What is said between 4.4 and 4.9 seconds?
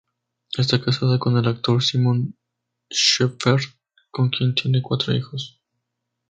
tiene